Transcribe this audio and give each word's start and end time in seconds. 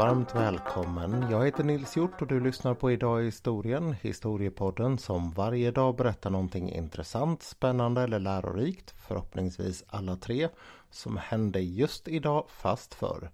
varmt 0.00 0.34
välkommen. 0.34 1.30
Jag 1.30 1.44
heter 1.44 1.64
Nils 1.64 1.96
Hjort 1.96 2.22
och 2.22 2.28
du 2.28 2.40
lyssnar 2.40 2.74
på 2.74 2.92
Idag 2.92 3.22
i 3.22 3.24
historien, 3.24 3.92
historiepodden 4.02 4.98
som 4.98 5.30
varje 5.30 5.70
dag 5.70 5.96
berättar 5.96 6.30
någonting 6.30 6.72
intressant, 6.72 7.42
spännande 7.42 8.02
eller 8.02 8.18
lärorikt, 8.18 8.94
förhoppningsvis 9.06 9.84
alla 9.86 10.16
tre, 10.16 10.48
som 10.90 11.16
hände 11.16 11.60
just 11.60 12.08
idag 12.08 12.44
fast 12.48 12.94
förr. 12.94 13.30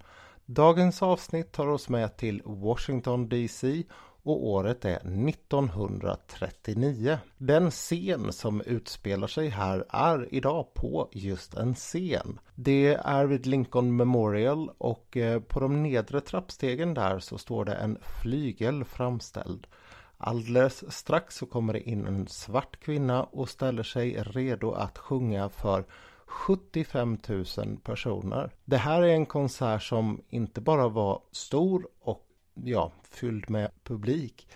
Dagens 0.46 1.02
avsnitt 1.02 1.52
tar 1.52 1.66
oss 1.66 1.88
med 1.88 2.16
till 2.16 2.42
Washington 2.44 3.28
DC 3.28 3.82
och 4.26 4.46
året 4.46 4.84
är 4.84 4.96
1939. 5.28 7.18
Den 7.38 7.70
scen 7.70 8.32
som 8.32 8.60
utspelar 8.60 9.26
sig 9.26 9.48
här 9.48 9.84
är 9.88 10.34
idag 10.34 10.74
på 10.74 11.08
just 11.12 11.54
en 11.54 11.74
scen. 11.74 12.38
Det 12.54 12.94
är 12.94 13.24
vid 13.24 13.46
Lincoln 13.46 13.96
Memorial 13.96 14.70
och 14.78 15.16
eh, 15.16 15.40
på 15.40 15.60
de 15.60 15.82
nedre 15.82 16.20
trappstegen 16.20 16.94
där 16.94 17.18
så 17.18 17.38
står 17.38 17.64
det 17.64 17.74
en 17.74 17.98
flygel 18.22 18.84
framställd. 18.84 19.66
Alldeles 20.18 20.92
strax 20.92 21.36
så 21.36 21.46
kommer 21.46 21.72
det 21.72 21.88
in 21.88 22.06
en 22.06 22.28
svart 22.28 22.80
kvinna 22.80 23.24
och 23.24 23.48
ställer 23.48 23.82
sig 23.82 24.22
redo 24.22 24.72
att 24.72 24.98
sjunga 24.98 25.48
för 25.48 25.84
75 26.26 27.18
000 27.28 27.44
personer. 27.82 28.50
Det 28.64 28.76
här 28.76 29.02
är 29.02 29.08
en 29.08 29.26
konsert 29.26 29.82
som 29.82 30.20
inte 30.28 30.60
bara 30.60 30.88
var 30.88 31.22
stor 31.32 31.88
och 32.00 32.25
ja, 32.64 32.92
fylld 33.10 33.50
med 33.50 33.70
publik. 33.84 34.48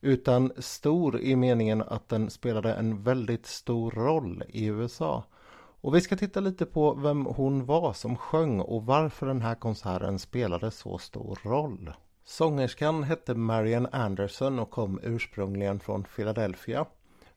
Utan 0.00 0.52
stor 0.58 1.20
i 1.20 1.36
meningen 1.36 1.82
att 1.82 2.08
den 2.08 2.30
spelade 2.30 2.74
en 2.74 3.02
väldigt 3.02 3.46
stor 3.46 3.90
roll 3.90 4.44
i 4.48 4.66
USA. 4.66 5.24
Och 5.54 5.94
vi 5.94 6.00
ska 6.00 6.16
titta 6.16 6.40
lite 6.40 6.66
på 6.66 6.94
vem 6.94 7.26
hon 7.26 7.64
var 7.64 7.92
som 7.92 8.16
sjöng 8.16 8.60
och 8.60 8.86
varför 8.86 9.26
den 9.26 9.42
här 9.42 9.54
konserten 9.54 10.18
spelade 10.18 10.70
så 10.70 10.98
stor 10.98 11.38
roll. 11.42 11.92
Sångerskan 12.24 13.02
hette 13.02 13.34
Marian 13.34 13.88
Anderson 13.92 14.58
och 14.58 14.70
kom 14.70 15.00
ursprungligen 15.02 15.80
från 15.80 16.04
Philadelphia. 16.04 16.86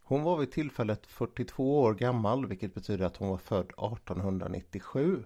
Hon 0.03 0.23
var 0.23 0.38
vid 0.38 0.52
tillfället 0.52 1.06
42 1.06 1.81
år 1.81 1.94
gammal 1.94 2.45
vilket 2.45 2.73
betyder 2.73 3.06
att 3.06 3.18
hon 3.18 3.30
var 3.30 3.38
född 3.38 3.66
1897. 3.66 5.23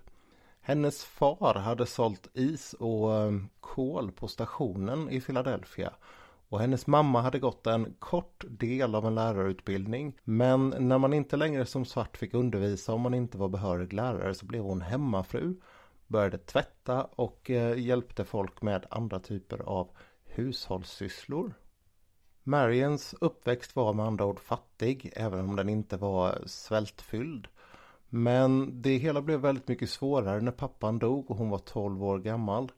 Hennes 0.70 1.04
far 1.04 1.56
hade 1.56 1.86
sålt 1.86 2.28
is 2.34 2.74
och 2.74 3.16
eh, 3.16 3.32
kol 3.60 4.12
på 4.12 4.28
stationen 4.28 5.10
i 5.10 5.22
Philadelphia. 5.22 5.94
Och 6.50 6.60
hennes 6.60 6.88
mamma 6.88 7.22
hade 7.22 7.40
gått 7.40 7.68
en 7.68 7.94
kort 8.00 8.46
del 8.50 8.96
av 8.96 9.06
en 9.06 9.16
lärarutbildning. 9.16 10.18
Men 10.24 10.70
när 10.80 10.98
man 10.98 11.14
inte 11.14 11.38
längre 11.38 11.66
som 11.66 11.86
svart 11.86 12.18
fick 12.18 12.34
undervisa 12.34 12.94
om 12.94 13.02
man 13.02 13.14
inte 13.14 13.38
var 13.38 13.50
behörig 13.50 13.94
lärare 13.94 14.34
så 14.34 14.46
blev 14.46 14.64
hon 14.64 14.82
hemmafru. 14.82 15.56
Började 16.08 16.38
tvätta 16.38 17.04
och 17.04 17.50
eh, 17.50 17.80
hjälpte 17.80 18.26
folk 18.26 18.62
med 18.62 18.86
andra 18.90 19.20
typer 19.20 19.60
av 19.60 19.90
hushållssysslor. 20.26 21.54
Marians 22.44 23.16
uppväxt 23.22 23.76
var 23.76 23.94
med 23.94 24.06
andra 24.06 24.26
ord 24.26 24.40
fattig 24.40 25.12
även 25.16 25.50
om 25.50 25.56
den 25.56 25.70
inte 25.70 25.98
var 25.98 26.44
svältfylld. 26.46 27.48
Men 28.10 28.82
det 28.82 28.98
hela 28.98 29.22
blev 29.22 29.40
väldigt 29.40 29.68
mycket 29.68 29.90
svårare 29.90 30.42
när 30.42 30.52
pappan 30.52 31.00
dog 31.00 31.32
och 31.32 31.38
hon 31.38 31.50
var 31.50 31.58
12 31.58 32.04
år 32.04 32.20
gammal. 32.20 32.72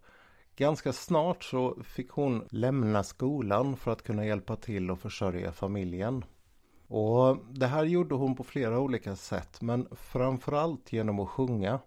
Ganska 0.55 0.93
snart 0.93 1.43
så 1.43 1.77
fick 1.83 2.09
hon 2.09 2.47
lämna 2.49 3.03
skolan 3.03 3.77
för 3.77 3.91
att 3.91 4.03
kunna 4.03 4.25
hjälpa 4.25 4.55
till 4.55 4.91
och 4.91 4.99
försörja 4.99 5.51
familjen. 5.51 6.25
Och 6.87 7.37
det 7.49 7.67
här 7.67 7.83
gjorde 7.83 8.15
hon 8.15 8.35
på 8.35 8.43
flera 8.43 8.79
olika 8.79 9.15
sätt 9.15 9.61
men 9.61 9.87
framförallt 9.91 10.93
genom 10.93 11.19
att 11.19 11.29
sjunga. 11.29 11.79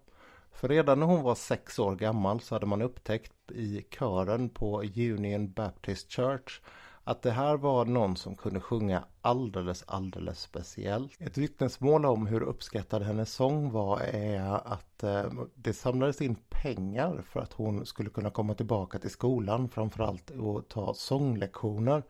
För 0.51 0.67
redan 0.67 0.99
när 0.99 1.05
hon 1.05 1.23
var 1.23 1.35
sex 1.35 1.79
år 1.79 1.95
gammal 1.95 2.39
så 2.39 2.55
hade 2.55 2.65
man 2.65 2.81
upptäckt 2.81 3.51
i 3.51 3.85
kören 3.89 4.49
på 4.49 4.81
Union 4.81 5.51
Baptist 5.51 6.11
Church 6.11 6.61
att 7.07 7.21
det 7.21 7.31
här 7.31 7.57
var 7.57 7.85
någon 7.85 8.15
som 8.15 8.35
kunde 8.35 8.59
sjunga 8.59 9.03
alldeles, 9.21 9.83
alldeles 9.87 10.41
speciellt. 10.41 11.21
Ett 11.21 11.37
vittnesmål 11.37 12.05
om 12.05 12.27
hur 12.27 12.41
uppskattad 12.41 13.03
hennes 13.03 13.33
sång 13.33 13.71
var 13.71 13.99
är 13.99 14.41
att 14.73 15.03
eh, 15.03 15.31
det 15.55 15.73
samlades 15.73 16.21
in 16.21 16.35
pengar 16.49 17.23
för 17.29 17.39
att 17.39 17.53
hon 17.53 17.85
skulle 17.85 18.09
kunna 18.09 18.29
komma 18.29 18.53
tillbaka 18.53 18.99
till 18.99 19.09
skolan 19.09 19.69
framförallt 19.69 20.29
och 20.29 20.67
ta 20.67 20.93
sånglektioner. 20.93 22.03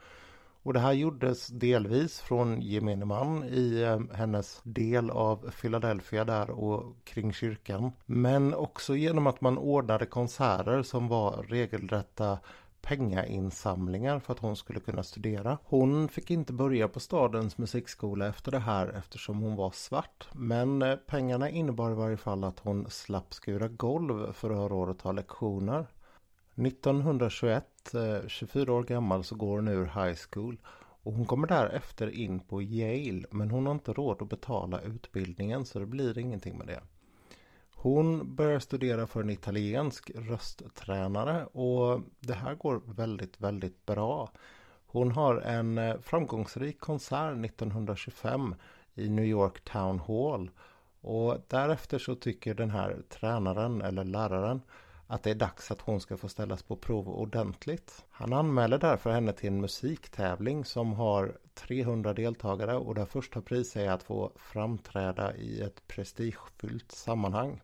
Och 0.63 0.73
det 0.73 0.79
här 0.79 0.93
gjordes 0.93 1.47
delvis 1.47 2.19
från 2.19 2.61
gemene 2.61 3.05
man 3.05 3.43
i 3.43 3.81
eh, 3.81 4.15
hennes 4.17 4.59
del 4.63 5.09
av 5.09 5.51
Philadelphia 5.61 6.25
där 6.25 6.49
och 6.49 6.95
kring 7.03 7.33
kyrkan. 7.33 7.91
Men 8.05 8.53
också 8.53 8.95
genom 8.95 9.27
att 9.27 9.41
man 9.41 9.57
ordnade 9.57 10.05
konserter 10.05 10.83
som 10.83 11.07
var 11.07 11.45
regelrätta 11.47 12.39
pengainsamlingar 12.85 14.19
för 14.19 14.33
att 14.33 14.39
hon 14.39 14.55
skulle 14.55 14.79
kunna 14.79 15.03
studera. 15.03 15.57
Hon 15.63 16.07
fick 16.07 16.31
inte 16.31 16.53
börja 16.53 16.87
på 16.87 16.99
stadens 16.99 17.57
musikskola 17.57 18.27
efter 18.27 18.51
det 18.51 18.59
här 18.59 18.87
eftersom 18.87 19.41
hon 19.41 19.55
var 19.55 19.71
svart. 19.71 20.27
Men 20.33 20.81
eh, 20.81 20.95
pengarna 20.95 21.49
innebar 21.49 21.91
i 21.91 21.95
varje 21.95 22.17
fall 22.17 22.43
att 22.43 22.59
hon 22.59 22.89
slapp 22.89 23.33
skura 23.33 23.67
golv 23.67 24.33
för 24.33 24.49
att 24.49 24.57
ha 24.57 24.69
råd 24.69 24.89
att 24.89 24.99
ta 24.99 25.11
lektioner. 25.11 25.87
1921, 26.55 27.65
24 28.27 28.71
eh, 28.71 28.77
år 28.77 28.83
gammal, 28.83 29.23
så 29.23 29.35
går 29.35 29.55
hon 29.55 29.67
ur 29.67 29.85
high 29.85 30.17
school. 30.29 30.57
Och 31.03 31.13
hon 31.13 31.25
kommer 31.25 31.47
därefter 31.47 32.09
in 32.09 32.39
på 32.39 32.61
Yale 32.61 33.27
men 33.31 33.51
hon 33.51 33.65
har 33.65 33.73
inte 33.73 33.93
råd 33.93 34.21
att 34.21 34.29
betala 34.29 34.81
utbildningen 34.81 35.65
så 35.65 35.79
det 35.79 35.85
blir 35.85 36.17
ingenting 36.17 36.57
med 36.57 36.67
det. 36.67 36.81
Hon 37.85 38.35
börjar 38.35 38.59
studera 38.59 39.07
för 39.07 39.21
en 39.21 39.29
italiensk 39.29 40.11
rösttränare 40.15 41.45
och 41.45 42.01
det 42.19 42.33
här 42.33 42.55
går 42.55 42.81
väldigt, 42.85 43.41
väldigt 43.41 43.85
bra. 43.85 44.31
Hon 44.85 45.11
har 45.11 45.35
en 45.35 45.77
eh, 45.77 45.99
framgångsrik 46.01 46.79
konsert 46.79 47.45
1925 47.45 48.55
i 48.95 49.09
New 49.09 49.25
York 49.25 49.63
Town 49.63 49.99
Hall. 49.99 50.49
Och 51.01 51.37
därefter 51.47 51.99
så 51.99 52.15
tycker 52.15 52.53
den 52.53 52.71
här 52.71 53.01
tränaren 53.09 53.81
eller 53.81 54.03
läraren 54.03 54.61
att 55.07 55.23
det 55.23 55.31
är 55.31 55.35
dags 55.35 55.71
att 55.71 55.81
hon 55.81 56.01
ska 56.01 56.17
få 56.17 56.27
ställas 56.29 56.63
på 56.63 56.75
prov 56.75 57.09
ordentligt. 57.09 58.05
Han 58.09 58.33
anmäler 58.33 58.77
därför 58.77 59.11
henne 59.11 59.33
till 59.33 59.47
en 59.47 59.61
musiktävling 59.61 60.65
som 60.65 60.93
har 60.93 61.37
300 61.53 62.13
deltagare 62.13 62.75
och 62.77 62.95
där 62.95 63.05
första 63.05 63.41
pris 63.41 63.75
är 63.75 63.89
att 63.89 64.03
få 64.03 64.31
framträda 64.35 65.35
i 65.35 65.61
ett 65.61 65.87
prestigefyllt 65.87 66.91
sammanhang. 66.91 67.61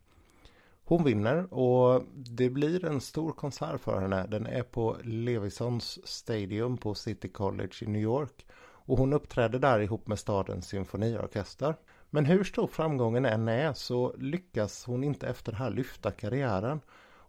Hon 0.85 1.03
vinner 1.03 1.53
och 1.53 2.03
det 2.13 2.49
blir 2.49 2.85
en 2.85 3.01
stor 3.01 3.31
konsert 3.31 3.81
för 3.81 4.01
henne. 4.01 4.27
Den 4.27 4.45
är 4.45 4.63
på 4.63 4.97
Levisons 5.03 6.07
Stadium 6.07 6.77
på 6.77 6.93
City 6.93 7.29
College 7.29 7.73
i 7.81 7.85
New 7.85 8.01
York. 8.01 8.45
Och 8.61 8.97
hon 8.97 9.13
uppträder 9.13 9.59
där 9.59 9.79
ihop 9.79 10.07
med 10.07 10.19
stadens 10.19 10.67
symfoniorkester. 10.67 11.75
Men 12.09 12.25
hur 12.25 12.43
stor 12.43 12.67
framgången 12.67 13.25
än 13.25 13.47
är 13.47 13.73
så 13.73 14.15
lyckas 14.17 14.85
hon 14.85 15.03
inte 15.03 15.27
efter 15.27 15.51
det 15.51 15.57
här 15.57 15.69
lyfta 15.69 16.11
karriären. 16.11 16.81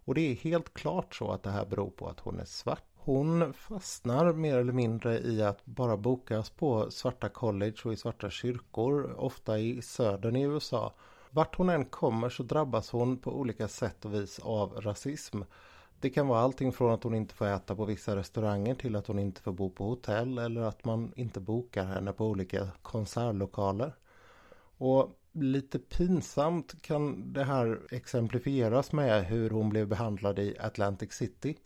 Och 0.05 0.15
det 0.15 0.31
är 0.31 0.35
helt 0.35 0.73
klart 0.73 1.15
så 1.15 1.31
att 1.31 1.43
det 1.43 1.51
här 1.51 1.65
beror 1.65 1.89
på 1.89 2.07
att 2.07 2.19
hon 2.19 2.39
är 2.39 2.45
svart. 2.45 2.83
Hon 2.95 3.53
fastnar 3.53 4.33
mer 4.33 4.57
eller 4.57 4.73
mindre 4.73 5.19
i 5.19 5.43
att 5.43 5.65
bara 5.65 5.97
bokas 5.97 6.49
på 6.49 6.91
svarta 6.91 7.29
college 7.29 7.75
och 7.85 7.93
i 7.93 7.97
svarta 7.97 8.29
kyrkor, 8.29 9.15
ofta 9.17 9.59
i 9.59 9.81
södern 9.81 10.35
i 10.35 10.41
USA. 10.41 10.93
Vart 11.35 11.55
hon 11.55 11.69
än 11.69 11.85
kommer 11.85 12.29
så 12.29 12.43
drabbas 12.43 12.89
hon 12.89 13.17
på 13.17 13.31
olika 13.39 13.67
sätt 13.67 14.05
och 14.05 14.13
vis 14.13 14.39
av 14.39 14.81
rasism. 14.81 15.41
Det 15.99 16.09
kan 16.09 16.27
vara 16.27 16.39
allting 16.39 16.71
från 16.71 16.93
att 16.93 17.03
hon 17.03 17.15
inte 17.15 17.35
får 17.35 17.47
äta 17.47 17.75
på 17.75 17.85
vissa 17.85 18.15
restauranger 18.15 18.75
till 18.75 18.95
att 18.95 19.07
hon 19.07 19.19
inte 19.19 19.41
får 19.41 19.51
bo 19.51 19.69
på 19.69 19.85
hotell 19.85 20.37
eller 20.37 20.61
att 20.61 20.85
man 20.85 21.13
inte 21.15 21.39
bokar 21.39 21.85
henne 21.85 22.13
på 22.13 22.25
olika 22.27 22.67
konsertlokaler. 22.81 23.93
Och 24.77 25.19
lite 25.31 25.79
pinsamt 25.79 26.81
kan 26.81 27.33
det 27.33 27.43
här 27.43 27.81
exemplifieras 27.91 28.91
med 28.91 29.25
hur 29.25 29.49
hon 29.49 29.69
blev 29.69 29.87
behandlad 29.87 30.39
i 30.39 30.57
Atlantic 30.59 31.13
City. 31.13 31.57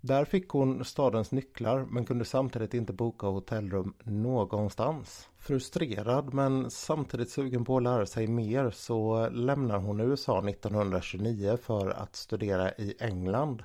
Där 0.00 0.24
fick 0.24 0.48
hon 0.48 0.84
stadens 0.84 1.32
nycklar 1.32 1.86
men 1.90 2.04
kunde 2.04 2.24
samtidigt 2.24 2.74
inte 2.74 2.92
boka 2.92 3.26
hotellrum 3.26 3.94
någonstans. 4.04 5.28
Frustrerad 5.38 6.34
men 6.34 6.70
samtidigt 6.70 7.30
sugen 7.30 7.64
på 7.64 7.76
att 7.76 7.82
lära 7.82 8.06
sig 8.06 8.26
mer 8.26 8.70
så 8.70 9.28
lämnar 9.28 9.78
hon 9.78 10.00
USA 10.00 10.48
1929 10.48 11.56
för 11.62 11.90
att 11.90 12.16
studera 12.16 12.72
i 12.72 12.94
England. 13.00 13.64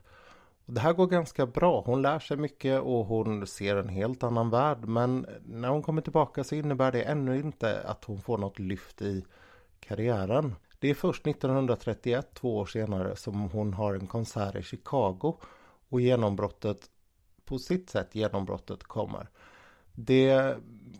Det 0.66 0.82
här 0.82 0.94
går 0.94 1.08
ganska 1.08 1.46
bra. 1.46 1.84
Hon 1.86 2.02
lär 2.02 2.20
sig 2.20 2.38
mycket 2.38 2.82
och 2.82 3.06
hon 3.06 3.48
ser 3.48 3.76
en 3.76 3.90
helt 3.90 4.24
annan 4.24 4.50
värld. 4.50 4.88
Men 4.88 5.26
när 5.46 5.70
hon 5.70 5.82
kommer 5.82 6.02
tillbaka 6.02 6.44
så 6.44 6.56
innebär 6.56 6.92
det 6.92 7.02
ännu 7.02 7.40
inte 7.40 7.82
att 7.82 8.06
hon 8.06 8.22
får 8.22 8.38
något 8.38 8.60
lyft 8.60 9.02
i 9.02 9.26
karriären. 9.80 10.56
Det 10.80 10.90
är 10.90 10.94
först 10.94 11.28
1931, 11.28 12.28
två 12.34 12.58
år 12.58 12.66
senare, 12.66 13.16
som 13.16 13.42
hon 13.42 13.74
har 13.74 13.94
en 13.94 14.08
konsert 14.08 14.56
i 14.56 14.64
Chicago 14.64 15.38
och 15.90 16.02
genombrottet, 16.02 16.90
på 17.46 17.60
sitt 17.60 17.90
sätt 17.90 18.16
genombrottet 18.16 18.84
kommer. 18.84 19.30
Det 19.96 20.58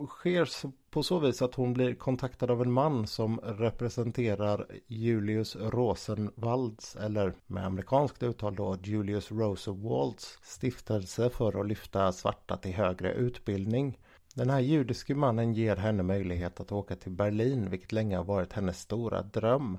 sker 0.08 0.50
på 0.90 1.04
så 1.04 1.20
vis 1.20 1.42
att 1.42 1.56
hon 1.56 1.74
blir 1.74 1.96
kontaktad 1.96 2.52
av 2.52 2.62
en 2.62 2.72
man 2.72 3.08
som 3.08 3.40
representerar 3.40 4.68
Julius 4.88 5.56
Rosenwalds, 5.56 6.96
eller 6.96 7.34
med 7.48 7.66
amerikanskt 7.66 8.24
uttal 8.24 8.56
då 8.56 8.78
Julius 8.84 9.32
Rosenwalds 9.32 10.40
stiftelse 10.42 11.30
för 11.30 11.60
att 11.60 11.68
lyfta 11.68 12.12
svarta 12.12 12.58
till 12.58 12.74
högre 12.74 13.14
utbildning. 13.14 13.98
Den 14.36 14.50
här 14.50 14.60
judiske 14.60 15.16
mannen 15.16 15.54
ger 15.54 15.76
henne 15.76 16.04
möjlighet 16.04 16.60
att 16.60 16.72
åka 16.72 16.96
till 16.96 17.12
Berlin, 17.12 17.70
vilket 17.70 17.92
länge 17.92 18.18
har 18.18 18.24
varit 18.24 18.54
hennes 18.54 18.80
stora 18.80 19.22
dröm. 19.22 19.78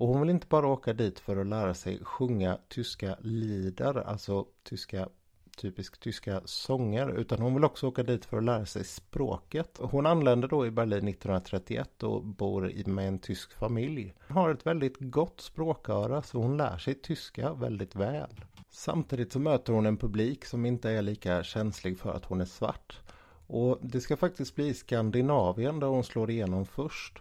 Och 0.00 0.08
hon 0.08 0.20
vill 0.20 0.30
inte 0.30 0.46
bara 0.46 0.66
åka 0.66 0.92
dit 0.92 1.18
för 1.18 1.36
att 1.36 1.46
lära 1.46 1.74
sig 1.74 2.04
sjunga 2.04 2.58
tyska 2.68 3.16
lieder, 3.20 3.94
alltså 3.94 4.46
tyska 4.62 5.08
typisk 5.56 6.00
tyska 6.00 6.40
sånger 6.44 7.08
utan 7.08 7.42
hon 7.42 7.54
vill 7.54 7.64
också 7.64 7.86
åka 7.86 8.02
dit 8.02 8.24
för 8.24 8.36
att 8.36 8.44
lära 8.44 8.66
sig 8.66 8.84
språket. 8.84 9.78
Hon 9.80 10.06
anländer 10.06 10.48
då 10.48 10.66
i 10.66 10.70
Berlin 10.70 11.08
1931 11.08 12.02
och 12.02 12.24
bor 12.24 12.88
med 12.88 13.08
en 13.08 13.18
tysk 13.18 13.52
familj. 13.52 14.14
Hon 14.28 14.36
har 14.36 14.50
ett 14.50 14.66
väldigt 14.66 14.96
gott 14.98 15.40
språköra 15.40 16.22
så 16.22 16.38
hon 16.38 16.56
lär 16.56 16.78
sig 16.78 16.94
tyska 16.94 17.52
väldigt 17.52 17.96
väl. 17.96 18.44
Samtidigt 18.70 19.32
så 19.32 19.38
möter 19.38 19.72
hon 19.72 19.86
en 19.86 19.96
publik 19.96 20.44
som 20.44 20.66
inte 20.66 20.90
är 20.90 21.02
lika 21.02 21.42
känslig 21.42 21.98
för 21.98 22.12
att 22.12 22.24
hon 22.24 22.40
är 22.40 22.44
svart. 22.44 23.00
Och 23.46 23.78
det 23.82 24.00
ska 24.00 24.16
faktiskt 24.16 24.54
bli 24.54 24.74
Skandinavien 24.74 25.80
där 25.80 25.86
hon 25.86 26.04
slår 26.04 26.30
igenom 26.30 26.66
först. 26.66 27.18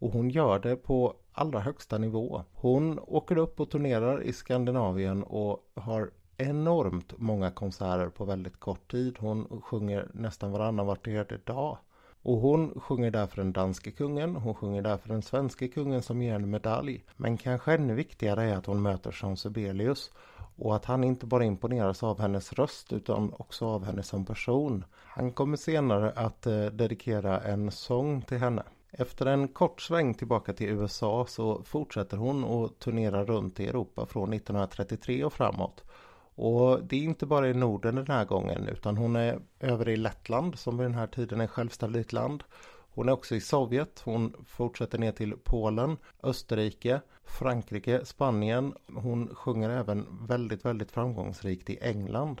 Och 0.00 0.12
hon 0.12 0.30
gör 0.30 0.58
det 0.58 0.76
på 0.76 1.16
allra 1.32 1.60
högsta 1.60 1.98
nivå. 1.98 2.42
Hon 2.52 2.98
åker 2.98 3.38
upp 3.38 3.60
och 3.60 3.70
turnerar 3.70 4.22
i 4.22 4.32
Skandinavien 4.32 5.22
och 5.22 5.70
har 5.74 6.10
enormt 6.36 7.12
många 7.18 7.50
konserter 7.50 8.08
på 8.08 8.24
väldigt 8.24 8.60
kort 8.60 8.90
tid. 8.90 9.16
Hon 9.18 9.60
sjunger 9.64 10.10
nästan 10.14 10.52
varannan 10.52 10.86
var 10.86 10.96
tredje 10.96 11.38
dag. 11.44 11.78
Och 12.22 12.36
hon 12.36 12.80
sjunger 12.80 13.10
där 13.10 13.26
för 13.26 13.36
den 13.36 13.52
danske 13.52 13.90
kungen, 13.90 14.36
hon 14.36 14.54
sjunger 14.54 14.82
där 14.82 14.96
för 14.96 15.08
den 15.08 15.22
svenske 15.22 15.68
kungen 15.68 16.02
som 16.02 16.22
ger 16.22 16.34
en 16.34 16.50
medalj. 16.50 17.04
Men 17.16 17.36
kanske 17.36 17.74
ännu 17.74 17.94
viktigare 17.94 18.44
är 18.44 18.56
att 18.56 18.66
hon 18.66 18.82
möter 18.82 19.18
Jean 19.22 19.36
Sibelius 19.36 20.10
och 20.56 20.76
att 20.76 20.84
han 20.84 21.04
inte 21.04 21.26
bara 21.26 21.44
imponeras 21.44 22.02
av 22.02 22.20
hennes 22.20 22.52
röst 22.52 22.92
utan 22.92 23.32
också 23.38 23.66
av 23.66 23.84
henne 23.84 24.02
som 24.02 24.24
person. 24.24 24.84
Han 24.94 25.32
kommer 25.32 25.56
senare 25.56 26.12
att 26.16 26.46
eh, 26.46 26.64
dedikera 26.64 27.40
en 27.40 27.70
sång 27.70 28.22
till 28.22 28.38
henne. 28.38 28.62
Efter 28.92 29.26
en 29.26 29.48
kort 29.48 29.80
sväng 29.80 30.14
tillbaka 30.14 30.52
till 30.52 30.68
USA 30.68 31.26
så 31.28 31.62
fortsätter 31.62 32.16
hon 32.16 32.44
att 32.44 32.78
turnera 32.78 33.24
runt 33.24 33.60
i 33.60 33.66
Europa 33.66 34.06
från 34.06 34.32
1933 34.32 35.24
och 35.24 35.32
framåt. 35.32 35.84
Och 36.34 36.84
det 36.84 36.96
är 36.96 37.00
inte 37.00 37.26
bara 37.26 37.48
i 37.48 37.54
Norden 37.54 37.94
den 37.94 38.06
här 38.06 38.24
gången 38.24 38.68
utan 38.68 38.96
hon 38.96 39.16
är 39.16 39.40
över 39.60 39.88
i 39.88 39.96
Lettland 39.96 40.58
som 40.58 40.78
vid 40.78 40.84
den 40.84 40.94
här 40.94 41.06
tiden 41.06 41.40
är 41.40 41.46
självständigt 41.46 42.12
land. 42.12 42.44
Hon 42.92 43.08
är 43.08 43.12
också 43.12 43.34
i 43.34 43.40
Sovjet, 43.40 44.02
hon 44.04 44.34
fortsätter 44.46 44.98
ner 44.98 45.12
till 45.12 45.36
Polen, 45.44 45.96
Österrike, 46.22 47.00
Frankrike, 47.24 48.04
Spanien. 48.04 48.74
Hon 48.94 49.34
sjunger 49.34 49.70
även 49.70 50.26
väldigt, 50.26 50.64
väldigt 50.64 50.90
framgångsrikt 50.90 51.70
i 51.70 51.78
England. 51.80 52.40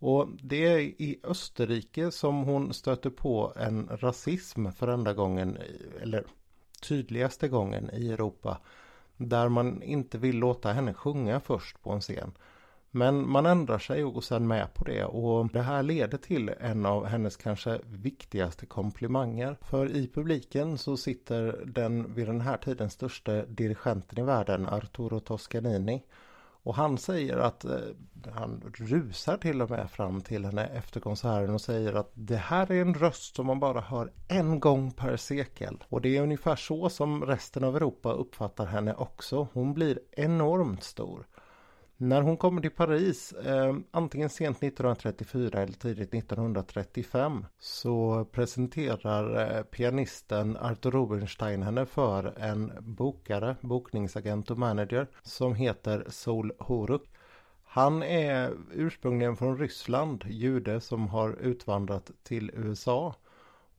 Och 0.00 0.28
det 0.42 0.66
är 0.66 0.78
i 0.78 1.20
Österrike 1.24 2.10
som 2.10 2.42
hon 2.42 2.74
stöter 2.74 3.10
på 3.10 3.52
en 3.56 3.88
rasism 4.00 4.70
för 4.70 4.88
enda 4.88 5.12
gången, 5.12 5.58
eller 6.02 6.24
tydligaste 6.88 7.48
gången 7.48 7.90
i 7.92 8.10
Europa. 8.12 8.58
Där 9.16 9.48
man 9.48 9.82
inte 9.82 10.18
vill 10.18 10.36
låta 10.36 10.72
henne 10.72 10.94
sjunga 10.94 11.40
först 11.40 11.82
på 11.82 11.90
en 11.90 12.00
scen. 12.00 12.32
Men 12.90 13.30
man 13.30 13.46
ändrar 13.46 13.78
sig 13.78 14.04
och 14.04 14.14
går 14.14 14.20
sedan 14.20 14.46
med 14.48 14.74
på 14.74 14.84
det 14.84 15.04
och 15.04 15.48
det 15.52 15.62
här 15.62 15.82
leder 15.82 16.18
till 16.18 16.50
en 16.60 16.86
av 16.86 17.06
hennes 17.06 17.36
kanske 17.36 17.80
viktigaste 17.84 18.66
komplimanger. 18.66 19.56
För 19.60 19.96
i 19.96 20.08
publiken 20.08 20.78
så 20.78 20.96
sitter 20.96 21.62
den 21.66 22.14
vid 22.14 22.26
den 22.26 22.40
här 22.40 22.56
tiden 22.56 22.90
största 22.90 23.46
dirigenten 23.46 24.18
i 24.18 24.22
världen, 24.22 24.66
Arturo 24.68 25.20
Toscanini. 25.20 26.02
Och 26.62 26.74
han 26.74 26.98
säger 26.98 27.36
att 27.36 27.64
eh, 27.64 27.78
han 28.32 28.72
rusar 28.74 29.36
till 29.36 29.62
och 29.62 29.70
med 29.70 29.90
fram 29.90 30.20
till 30.20 30.44
henne 30.44 30.66
efter 30.66 31.00
konserten 31.00 31.54
och 31.54 31.60
säger 31.60 31.94
att 31.94 32.10
det 32.14 32.36
här 32.36 32.72
är 32.72 32.80
en 32.80 32.94
röst 32.94 33.36
som 33.36 33.46
man 33.46 33.60
bara 33.60 33.80
hör 33.80 34.12
en 34.28 34.60
gång 34.60 34.90
per 34.90 35.16
sekel. 35.16 35.84
Och 35.88 36.00
det 36.00 36.16
är 36.16 36.22
ungefär 36.22 36.56
så 36.56 36.90
som 36.90 37.24
resten 37.26 37.64
av 37.64 37.76
Europa 37.76 38.12
uppfattar 38.12 38.66
henne 38.66 38.94
också. 38.94 39.48
Hon 39.52 39.74
blir 39.74 40.00
enormt 40.12 40.82
stor. 40.82 41.26
När 42.02 42.22
hon 42.22 42.36
kommer 42.36 42.60
till 42.62 42.70
Paris, 42.70 43.32
eh, 43.32 43.76
antingen 43.90 44.28
sent 44.28 44.56
1934 44.56 45.62
eller 45.62 45.72
tidigt 45.72 46.14
1935, 46.14 47.46
så 47.58 48.24
presenterar 48.32 49.56
eh, 49.56 49.62
pianisten 49.62 50.56
Arthur 50.56 50.90
Rubinstein 50.90 51.62
henne 51.62 51.86
för 51.86 52.38
en 52.38 52.72
bokare, 52.80 53.56
bokningsagent 53.60 54.50
och 54.50 54.58
manager 54.58 55.06
som 55.22 55.54
heter 55.54 56.04
Sol 56.08 56.52
Horuk. 56.58 57.02
Han 57.64 58.02
är 58.02 58.52
ursprungligen 58.72 59.36
från 59.36 59.58
Ryssland, 59.58 60.24
jude 60.28 60.80
som 60.80 61.08
har 61.08 61.36
utvandrat 61.40 62.10
till 62.22 62.50
USA 62.54 63.14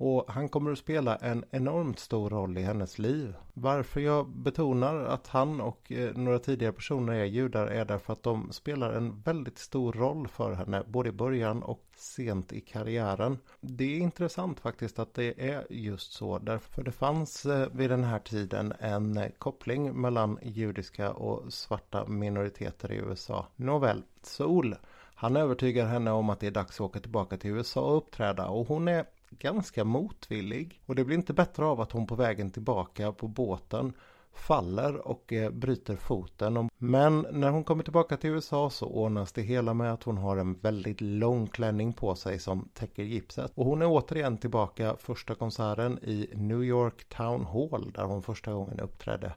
och 0.02 0.26
han 0.32 0.50
kommer 0.50 0.72
att 0.72 0.78
spela 0.78 1.16
en 1.16 1.46
enormt 1.52 2.00
stor 2.00 2.30
roll 2.30 2.58
i 2.58 2.62
hennes 2.62 3.00
liv. 3.00 3.36
Varför 3.54 4.02
jag 4.02 4.30
betonar 4.30 4.96
att 4.96 5.28
han 5.28 5.62
och 5.62 5.92
eh, 5.92 6.16
några 6.16 6.40
tidigare 6.40 6.74
personer 6.74 7.14
är 7.14 7.26
judar 7.26 7.68
är 7.68 7.86
därför 7.86 8.14
att 8.14 8.24
de 8.24 8.52
spelar 8.52 8.94
en 8.94 9.22
väldigt 9.22 9.58
stor 9.58 9.94
roll 9.94 10.28
för 10.28 10.54
henne. 10.54 10.84
Både 10.88 11.10
i 11.10 11.12
början 11.12 11.64
och 11.64 11.86
sent 11.96 12.54
i 12.54 12.62
karriären. 12.62 13.38
Det 13.60 13.84
är 13.84 14.00
intressant 14.00 14.60
faktiskt 14.60 15.00
att 15.00 15.14
det 15.14 15.50
är 15.50 15.68
just 15.70 16.14
så. 16.14 16.40
Därför 16.40 16.84
det 16.84 16.92
fanns 16.92 17.46
eh, 17.46 17.68
vid 17.72 17.90
den 17.90 18.04
här 18.04 18.20
tiden 18.20 18.74
en 18.80 19.18
eh, 19.18 19.30
koppling 19.38 20.02
mellan 20.02 20.40
judiska 20.42 21.12
och 21.12 21.54
svarta 21.54 22.06
minoriteter 22.06 22.92
i 22.92 22.96
USA. 22.96 23.48
Nåväl, 23.56 24.04
Sol. 24.22 24.76
Han 25.16 25.38
övertygar 25.38 25.86
henne 25.86 26.12
om 26.12 26.30
att 26.30 26.40
det 26.40 26.48
är 26.48 26.52
dags 26.52 26.76
att 26.76 26.82
åka 26.82 27.00
tillbaka 27.00 27.38
till 27.38 27.52
USA 27.52 27.82
och 27.82 27.98
uppträda 27.98 28.48
och 28.48 28.68
hon 28.68 28.88
är 28.88 29.06
ganska 29.40 29.84
motvillig. 29.84 30.82
Och 30.86 30.96
det 30.96 31.04
blir 31.04 31.18
inte 31.18 31.34
bättre 31.34 31.66
av 31.66 31.82
att 31.82 31.92
hon 31.92 32.08
på 32.08 32.16
vägen 32.16 32.52
tillbaka 32.52 33.12
på 33.12 33.28
båten 33.28 33.94
faller 34.34 35.08
och 35.08 35.34
eh, 35.34 35.52
bryter 35.52 35.96
foten. 35.96 36.70
Men 36.78 37.28
när 37.32 37.50
hon 37.50 37.64
kommer 37.64 37.84
tillbaka 37.84 38.18
till 38.18 38.30
USA 38.30 38.70
så 38.70 38.86
ordnas 38.86 39.32
det 39.32 39.42
hela 39.42 39.74
med 39.74 39.94
att 39.94 40.04
hon 40.04 40.18
har 40.18 40.38
en 40.38 40.54
väldigt 40.54 41.02
lång 41.02 41.48
klänning 41.48 41.94
på 41.94 42.16
sig 42.16 42.40
som 42.40 42.70
täcker 42.74 43.04
gipset. 43.04 43.52
Och 43.56 43.66
hon 43.66 43.82
är 43.82 43.86
återigen 43.86 44.38
tillbaka 44.38 44.96
första 45.00 45.36
konserten 45.36 46.00
i 46.04 46.30
New 46.34 46.64
York 46.64 47.10
Town 47.10 47.46
Hall 47.46 47.92
där 47.92 48.04
hon 48.04 48.22
första 48.22 48.54
gången 48.54 48.80
uppträdde 48.80 49.34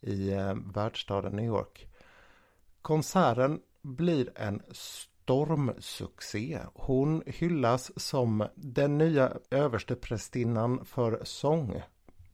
i 0.00 0.32
eh, 0.32 0.54
världsstaden 0.54 1.36
New 1.36 1.44
York. 1.44 1.88
Konserten 2.82 3.60
blir 3.82 4.30
en 4.34 4.62
stormsuccé. 5.28 6.58
Hon 6.74 7.22
hyllas 7.26 8.00
som 8.00 8.46
den 8.54 8.98
nya 8.98 9.32
översteprästinnan 9.50 10.84
för 10.84 11.20
sång. 11.22 11.82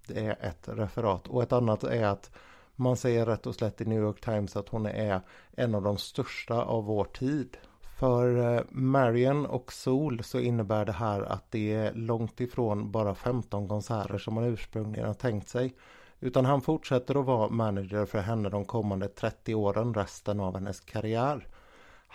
Det 0.07 0.27
är 0.27 0.37
ett 0.41 0.69
referat 0.69 1.29
och 1.29 1.43
ett 1.43 1.53
annat 1.53 1.85
är 1.85 2.05
att 2.05 2.31
man 2.77 2.97
säger 2.97 3.27
rätt 3.27 3.47
och 3.47 3.55
slätt 3.55 3.81
i 3.81 3.85
New 3.85 4.03
York 4.03 4.21
Times 4.21 4.57
att 4.57 4.69
hon 4.69 4.87
är 4.87 5.21
en 5.53 5.75
av 5.75 5.83
de 5.83 5.99
största 5.99 6.63
av 6.63 6.85
vår 6.85 7.05
tid. 7.05 7.57
För 7.99 8.55
eh, 8.57 8.63
Marion 8.71 9.47
och 9.47 9.73
Sol 9.73 10.25
så 10.25 10.41
innebär 10.41 10.85
det 10.85 10.93
här 10.93 11.21
att 11.21 11.51
det 11.51 11.73
är 11.73 11.93
långt 11.93 12.41
ifrån 12.41 12.91
bara 12.91 13.15
15 13.15 13.69
konserter 13.69 14.19
som 14.19 14.35
man 14.35 14.45
ursprungligen 14.45 15.07
har 15.07 15.15
tänkt 15.15 15.49
sig. 15.49 15.75
Utan 16.21 16.45
han 16.45 16.61
fortsätter 16.61 17.21
att 17.21 17.27
vara 17.27 17.49
manager 17.49 18.07
för 18.07 18.19
henne 18.19 18.49
de 18.49 18.65
kommande 18.65 19.09
30 19.09 19.55
åren, 19.55 19.95
resten 19.95 20.41
av 20.41 20.55
hennes 20.55 20.81
karriär. 20.81 21.49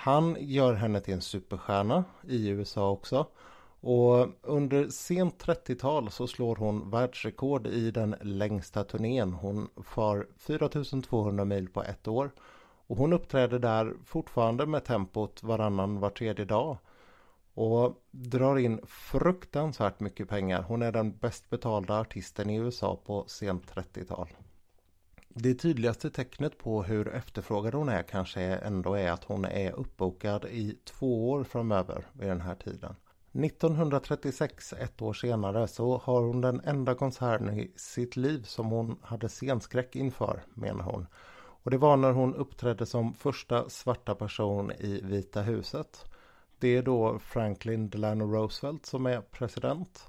Han 0.02 0.38
gör 0.40 0.74
henne 0.74 1.02
till 1.02 1.14
en 1.14 1.22
superstjärna 1.22 2.04
i 2.28 2.48
USA 2.48 2.90
också. 2.90 3.28
Och 3.82 4.28
under 4.42 4.88
sent 4.90 5.46
30-tal 5.46 6.12
så 6.12 6.28
slår 6.28 6.56
hon 6.56 6.90
världsrekord 6.90 7.68
i 7.68 7.92
den 7.92 8.16
längsta 8.22 8.84
turnén. 8.84 9.34
Hon 9.34 9.70
far 9.84 10.28
4200 10.38 11.46
mil 11.46 11.70
på 11.70 11.84
ett 11.84 12.08
år. 12.08 12.32
Och 12.88 12.98
hon 12.98 13.14
uppträder 13.14 13.60
där 13.60 13.94
fortfarande 14.06 14.66
med 14.66 14.84
tempot 14.84 15.44
varannan 15.44 16.00
var 16.00 16.10
tredje 16.10 16.46
dag. 16.46 16.78
Och 17.54 18.04
drar 18.12 18.58
in 18.58 18.80
fruktansvärt 18.88 20.00
mycket 20.00 20.30
pengar. 20.30 20.62
Hon 20.62 20.82
är 20.82 20.92
den 20.92 21.18
bäst 21.18 21.50
betalda 21.50 22.00
artisten 22.00 22.50
i 22.50 22.56
USA 22.56 23.00
på 23.06 23.24
sent 23.28 23.74
30-tal. 23.74 24.28
Det 25.42 25.54
tydligaste 25.54 26.10
tecknet 26.10 26.58
på 26.58 26.84
hur 26.84 27.08
efterfrågad 27.08 27.74
hon 27.74 27.90
är 27.90 28.04
kanske 28.04 28.42
ändå 28.42 28.94
är 28.94 29.12
att 29.12 29.24
hon 29.24 29.46
är 29.46 29.72
uppbokad 29.72 30.46
i 30.46 30.78
två 30.86 31.30
år 31.30 31.44
framöver 31.44 32.06
vid 32.14 32.30
den 32.30 32.42
här 32.42 32.56
tiden. 32.56 32.96
1936, 33.34 34.74
ett 34.74 35.02
år 35.02 35.14
senare, 35.14 35.68
så 35.68 35.98
har 35.98 36.22
hon 36.22 36.42
den 36.42 36.62
enda 36.64 36.96
konserten 36.96 37.60
i 37.60 37.72
sitt 37.76 38.16
liv 38.16 38.44
som 38.44 38.66
hon 38.66 39.00
hade 39.02 39.30
scenskräck 39.30 39.96
inför, 39.96 40.42
menar 40.54 40.84
hon. 40.84 41.08
Och 41.38 41.72
det 41.72 41.78
var 41.78 41.98
när 41.98 42.12
hon 42.12 42.36
uppträdde 42.36 42.86
som 42.86 43.14
första 43.14 43.70
svarta 43.70 44.16
person 44.16 44.72
i 44.72 45.02
Vita 45.04 45.42
huset. 45.42 46.06
Det 46.58 46.78
är 46.78 46.84
då 46.84 47.20
Franklin 47.20 47.90
Delano 47.90 48.26
Roosevelt 48.26 48.86
som 48.86 49.06
är 49.06 49.22
president. 49.22 50.06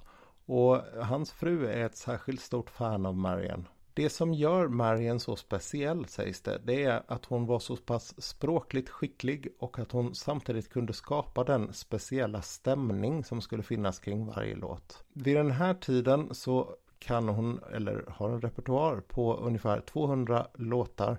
Och 0.47 0.77
hans 1.03 1.33
fru 1.33 1.67
är 1.67 1.87
ett 1.87 1.97
särskilt 1.97 2.41
stort 2.41 2.71
fan 2.71 3.07
av 3.07 3.17
Marian. 3.17 3.67
Det 4.00 4.11
som 4.11 4.35
gör 4.35 4.69
Marian 4.69 5.21
så 5.21 5.37
speciell 5.37 6.07
sägs 6.07 6.40
det, 6.40 6.61
det 6.64 6.85
är 6.85 7.02
att 7.07 7.25
hon 7.25 7.47
var 7.47 7.59
så 7.59 7.76
pass 7.76 8.23
språkligt 8.23 8.88
skicklig 8.88 9.49
och 9.59 9.78
att 9.78 9.92
hon 9.92 10.14
samtidigt 10.14 10.69
kunde 10.69 10.92
skapa 10.92 11.45
den 11.45 11.73
speciella 11.73 12.42
stämning 12.42 13.25
som 13.25 13.40
skulle 13.40 13.62
finnas 13.62 13.99
kring 13.99 14.26
varje 14.26 14.54
låt. 14.54 15.04
Vid 15.12 15.37
den 15.37 15.50
här 15.50 15.75
tiden 15.75 16.35
så 16.35 16.75
kan 16.99 17.28
hon, 17.28 17.61
eller 17.75 18.04
har 18.09 18.30
en 18.30 18.40
repertoar 18.40 19.00
på 19.00 19.37
ungefär 19.37 19.80
200 19.80 20.47
låtar 20.54 21.19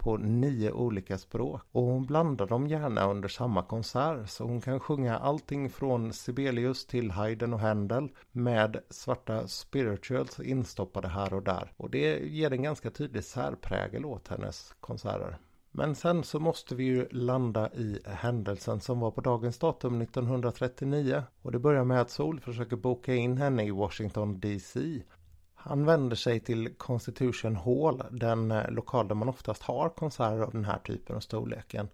på 0.00 0.16
nio 0.16 0.72
olika 0.72 1.18
språk. 1.18 1.62
Och 1.72 1.82
hon 1.82 2.06
blandar 2.06 2.46
dem 2.46 2.66
gärna 2.66 3.10
under 3.10 3.28
samma 3.28 3.62
konsert. 3.62 4.28
Så 4.28 4.44
hon 4.44 4.60
kan 4.60 4.80
sjunga 4.80 5.18
allting 5.18 5.70
från 5.70 6.12
Sibelius 6.12 6.86
till 6.86 7.10
Haydn 7.10 7.52
och 7.54 7.60
Händel 7.60 8.08
med 8.32 8.80
svarta 8.90 9.48
spirituals 9.48 10.40
instoppade 10.40 11.08
här 11.08 11.34
och 11.34 11.42
där. 11.42 11.72
Och 11.76 11.90
det 11.90 12.18
ger 12.18 12.52
en 12.52 12.62
ganska 12.62 12.90
tydlig 12.90 13.24
särprägel 13.24 14.04
åt 14.04 14.28
hennes 14.28 14.74
konserter. 14.80 15.38
Men 15.72 15.94
sen 15.94 16.24
så 16.24 16.40
måste 16.40 16.74
vi 16.74 16.84
ju 16.84 17.08
landa 17.10 17.72
i 17.72 18.00
händelsen 18.04 18.80
som 18.80 19.00
var 19.00 19.10
på 19.10 19.20
dagens 19.20 19.58
datum 19.58 20.00
1939. 20.00 21.22
Och 21.42 21.52
det 21.52 21.58
börjar 21.58 21.84
med 21.84 22.00
att 22.00 22.10
Sol 22.10 22.40
försöker 22.40 22.76
boka 22.76 23.14
in 23.14 23.36
henne 23.36 23.64
i 23.64 23.70
Washington 23.70 24.40
DC. 24.40 25.02
Han 25.62 25.84
vänder 25.84 26.16
sig 26.16 26.40
till 26.40 26.74
Constitution 26.74 27.56
Hall, 27.56 28.02
den 28.10 28.50
eh, 28.50 28.70
lokal 28.70 29.08
där 29.08 29.14
man 29.14 29.28
oftast 29.28 29.62
har 29.62 29.88
konserter 29.88 30.40
av 30.40 30.52
den 30.52 30.64
här 30.64 30.78
typen 30.78 31.16
och 31.16 31.22
storleken. 31.22 31.88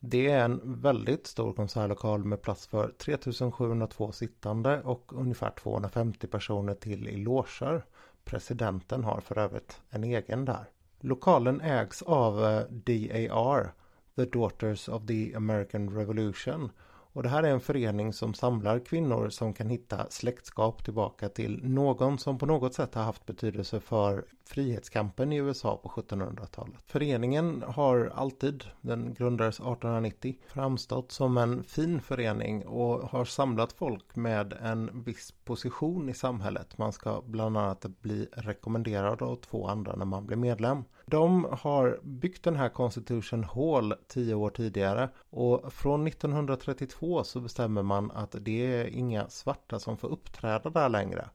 Det 0.00 0.30
är 0.30 0.44
en 0.44 0.60
väldigt 0.64 1.26
stor 1.26 1.52
konsertlokal 1.52 2.24
med 2.24 2.42
plats 2.42 2.66
för 2.66 2.92
3702 2.98 4.12
sittande 4.12 4.82
och 4.82 5.12
ungefär 5.14 5.50
250 5.50 6.26
personer 6.26 6.74
till 6.74 7.08
i 7.08 7.16
loger. 7.16 7.84
Presidenten 8.24 9.04
har 9.04 9.20
för 9.20 9.38
övrigt 9.38 9.80
en 9.90 10.04
egen 10.04 10.44
där. 10.44 10.64
Lokalen 11.00 11.60
ägs 11.60 12.02
av 12.02 12.44
eh, 12.44 12.62
DAR, 12.70 13.72
The 14.16 14.24
Daughters 14.24 14.88
of 14.88 15.06
the 15.06 15.34
American 15.34 15.96
Revolution 15.96 16.70
och 17.12 17.22
det 17.22 17.28
här 17.28 17.42
är 17.42 17.50
en 17.50 17.60
förening 17.60 18.12
som 18.12 18.34
samlar 18.34 18.78
kvinnor 18.78 19.28
som 19.28 19.54
kan 19.54 19.70
hitta 19.70 20.06
släktskap 20.10 20.84
tillbaka 20.84 21.28
till 21.28 21.60
någon 21.64 22.18
som 22.18 22.38
på 22.38 22.46
något 22.46 22.74
sätt 22.74 22.94
har 22.94 23.02
haft 23.02 23.26
betydelse 23.26 23.80
för 23.80 24.24
frihetskampen 24.52 25.32
i 25.32 25.36
USA 25.36 25.76
på 25.76 25.88
1700-talet. 25.88 26.82
Föreningen 26.86 27.64
har 27.66 28.12
alltid, 28.14 28.64
den 28.80 29.14
grundades 29.14 29.54
1890, 29.54 30.36
framstått 30.46 31.12
som 31.12 31.38
en 31.38 31.64
fin 31.64 32.00
förening 32.00 32.66
och 32.66 33.08
har 33.08 33.24
samlat 33.24 33.72
folk 33.72 34.16
med 34.16 34.52
en 34.52 35.02
viss 35.04 35.32
position 35.44 36.08
i 36.08 36.14
samhället. 36.14 36.78
Man 36.78 36.92
ska 36.92 37.22
bland 37.26 37.56
annat 37.56 37.86
bli 38.00 38.28
rekommenderad 38.32 39.22
av 39.22 39.36
två 39.36 39.66
andra 39.66 39.96
när 39.96 40.04
man 40.04 40.26
blir 40.26 40.36
medlem. 40.36 40.84
De 41.06 41.46
har 41.50 42.00
byggt 42.02 42.44
den 42.44 42.56
här 42.56 42.68
Constitution 42.68 43.44
Hall 43.44 43.94
tio 44.08 44.34
år 44.34 44.50
tidigare 44.50 45.08
och 45.30 45.72
från 45.72 46.06
1932 46.06 47.24
så 47.24 47.40
bestämmer 47.40 47.82
man 47.82 48.10
att 48.10 48.34
det 48.40 48.66
är 48.66 48.86
inga 48.86 49.28
svarta 49.28 49.78
som 49.78 49.96
får 49.96 50.08
uppträda 50.08 50.70
där 50.70 50.88
längre. 50.88 51.28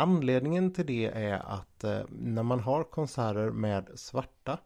Anledningen 0.00 0.72
till 0.72 0.86
det 0.86 1.06
är 1.06 1.38
att 1.38 1.84
eh, 1.84 2.00
när 2.08 2.42
man 2.42 2.60
har 2.60 2.84
konserter 2.84 3.50
med 3.50 3.88
svarta 3.94 4.58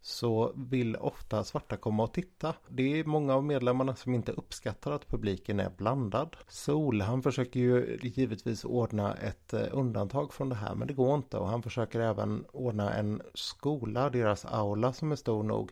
så 0.00 0.52
vill 0.56 0.96
ofta 0.96 1.44
svarta 1.44 1.76
komma 1.76 2.02
och 2.02 2.12
titta. 2.12 2.54
Det 2.68 3.00
är 3.00 3.04
många 3.04 3.34
av 3.34 3.44
medlemmarna 3.44 3.96
som 3.96 4.14
inte 4.14 4.32
uppskattar 4.32 4.92
att 4.92 5.06
publiken 5.06 5.60
är 5.60 5.70
blandad. 5.70 6.36
Sol, 6.48 7.00
han 7.00 7.22
försöker 7.22 7.60
ju 7.60 7.98
givetvis 8.02 8.64
ordna 8.64 9.14
ett 9.14 9.52
eh, 9.52 9.62
undantag 9.72 10.32
från 10.32 10.48
det 10.48 10.54
här 10.54 10.74
men 10.74 10.88
det 10.88 10.94
går 10.94 11.14
inte 11.14 11.36
och 11.38 11.48
han 11.48 11.62
försöker 11.62 12.00
även 12.00 12.44
ordna 12.52 12.94
en 12.94 13.22
skola, 13.34 14.10
deras 14.10 14.44
aula 14.44 14.92
som 14.92 15.12
är 15.12 15.16
stor 15.16 15.42
nog 15.42 15.70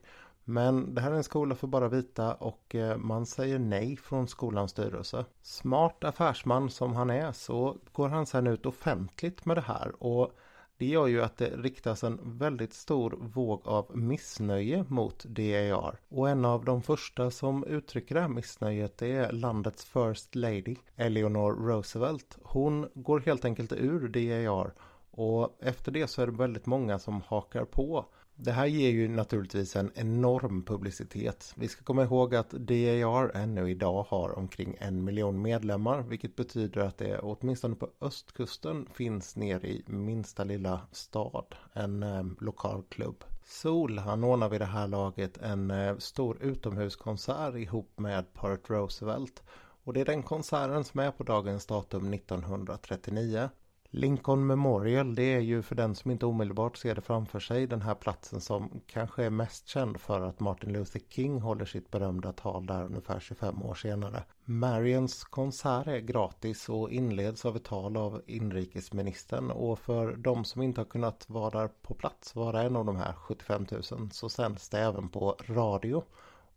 men 0.48 0.94
det 0.94 1.00
här 1.00 1.10
är 1.10 1.16
en 1.16 1.24
skola 1.24 1.54
för 1.54 1.66
bara 1.66 1.88
vita 1.88 2.34
och 2.34 2.74
eh, 2.74 2.96
man 2.96 3.26
säger 3.26 3.58
nej 3.58 3.96
från 3.96 4.28
skolans 4.28 4.70
styrelse. 4.70 5.24
Smart 5.42 6.04
affärsman 6.04 6.70
som 6.70 6.92
han 6.92 7.10
är 7.10 7.32
så 7.32 7.76
går 7.92 8.08
han 8.08 8.26
sen 8.26 8.46
ut 8.46 8.66
offentligt 8.66 9.44
med 9.44 9.56
det 9.56 9.60
här 9.60 10.02
och 10.02 10.32
det 10.76 10.86
gör 10.86 11.06
ju 11.06 11.22
att 11.22 11.36
det 11.36 11.50
riktas 11.50 12.04
en 12.04 12.38
väldigt 12.38 12.74
stor 12.74 13.18
våg 13.20 13.68
av 13.68 13.96
missnöje 13.96 14.84
mot 14.88 15.24
DAR. 15.24 16.00
Och 16.08 16.28
en 16.28 16.44
av 16.44 16.64
de 16.64 16.82
första 16.82 17.30
som 17.30 17.64
uttrycker 17.64 18.14
det 18.14 18.20
här 18.20 18.28
missnöjet 18.28 19.02
är 19.02 19.32
landets 19.32 19.84
First 19.84 20.34
Lady, 20.34 20.76
Eleanor 20.96 21.52
Roosevelt. 21.52 22.38
Hon 22.42 22.88
går 22.94 23.20
helt 23.20 23.44
enkelt 23.44 23.72
ur 23.72 24.08
DAR 24.08 24.72
och 25.10 25.58
efter 25.60 25.92
det 25.92 26.06
så 26.06 26.22
är 26.22 26.26
det 26.26 26.32
väldigt 26.32 26.66
många 26.66 26.98
som 26.98 27.20
hakar 27.20 27.64
på. 27.64 28.06
Det 28.40 28.52
här 28.52 28.66
ger 28.66 28.90
ju 28.90 29.08
naturligtvis 29.08 29.76
en 29.76 29.90
enorm 29.94 30.64
publicitet. 30.64 31.52
Vi 31.56 31.68
ska 31.68 31.84
komma 31.84 32.02
ihåg 32.02 32.34
att 32.34 32.50
DAR 32.50 33.30
ännu 33.34 33.70
idag 33.70 34.06
har 34.08 34.38
omkring 34.38 34.76
en 34.80 35.04
miljon 35.04 35.42
medlemmar 35.42 36.02
vilket 36.02 36.36
betyder 36.36 36.80
att 36.80 36.98
det 36.98 37.18
åtminstone 37.18 37.74
på 37.74 37.88
östkusten 38.00 38.86
finns 38.94 39.36
ner 39.36 39.64
i 39.64 39.82
minsta 39.86 40.44
lilla 40.44 40.80
stad 40.92 41.54
en 41.72 42.02
eh, 42.02 42.24
lokal 42.40 42.82
klubb. 42.88 43.24
Sol 43.44 43.98
han 43.98 44.24
ordnar 44.24 44.48
vid 44.48 44.60
det 44.60 44.64
här 44.64 44.86
laget 44.86 45.38
en 45.38 45.70
eh, 45.70 45.96
stor 45.96 46.42
utomhuskonsert 46.42 47.54
ihop 47.54 47.98
med 47.98 48.32
Part 48.34 48.70
Roosevelt 48.70 49.42
och 49.84 49.92
det 49.92 50.00
är 50.00 50.04
den 50.04 50.22
konserten 50.22 50.84
som 50.84 51.00
är 51.00 51.10
på 51.10 51.22
dagens 51.22 51.66
datum 51.66 52.14
1939. 52.14 53.48
Lincoln 53.90 54.46
Memorial 54.46 55.14
det 55.14 55.34
är 55.34 55.40
ju 55.40 55.62
för 55.62 55.74
den 55.74 55.94
som 55.94 56.10
inte 56.10 56.26
omedelbart 56.26 56.76
ser 56.76 56.94
det 56.94 57.00
framför 57.00 57.40
sig 57.40 57.66
den 57.66 57.82
här 57.82 57.94
platsen 57.94 58.40
som 58.40 58.80
kanske 58.86 59.24
är 59.24 59.30
mest 59.30 59.68
känd 59.68 60.00
för 60.00 60.20
att 60.20 60.40
Martin 60.40 60.72
Luther 60.72 61.00
King 61.08 61.40
håller 61.40 61.64
sitt 61.64 61.90
berömda 61.90 62.32
tal 62.32 62.66
där 62.66 62.84
ungefär 62.84 63.20
25 63.20 63.62
år 63.62 63.74
senare. 63.74 64.24
Marians 64.44 65.24
konsert 65.24 65.86
är 65.86 65.98
gratis 65.98 66.68
och 66.68 66.90
inleds 66.90 67.44
av 67.44 67.56
ett 67.56 67.64
tal 67.64 67.96
av 67.96 68.22
inrikesministern 68.26 69.50
och 69.50 69.78
för 69.78 70.16
de 70.16 70.44
som 70.44 70.62
inte 70.62 70.80
har 70.80 70.86
kunnat 70.86 71.24
vara 71.28 71.60
där 71.60 71.68
på 71.82 71.94
plats, 71.94 72.34
vara 72.34 72.62
en 72.62 72.76
av 72.76 72.84
de 72.84 72.96
här 72.96 73.12
75 73.12 73.66
000 73.90 74.10
så 74.12 74.28
sänds 74.28 74.68
det 74.68 74.78
även 74.78 75.08
på 75.08 75.36
radio. 75.46 76.04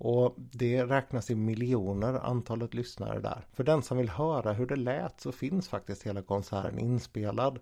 Och 0.04 0.34
det 0.38 0.86
räknas 0.86 1.30
i 1.30 1.36
miljoner 1.36 2.14
antalet 2.14 2.74
lyssnare 2.74 3.20
där. 3.20 3.46
För 3.54 3.64
den 3.64 3.84
som 3.84 3.98
vill 3.98 4.10
höra 4.10 4.54
hur 4.54 4.66
det 4.66 4.76
lät 4.76 5.22
så 5.22 5.32
finns 5.32 5.70
faktiskt 5.70 6.04
hela 6.04 6.22
konserten 6.22 6.80
inspelad. 6.80 7.60